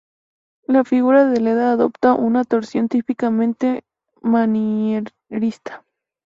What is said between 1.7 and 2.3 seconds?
adopta